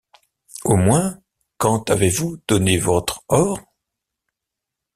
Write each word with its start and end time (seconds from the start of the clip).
Au 0.63 0.77
moins, 0.77 1.19
quand 1.59 1.91
avez-vous 1.91 2.41
donné 2.47 2.79
votre 2.79 3.23
or? 3.27 3.59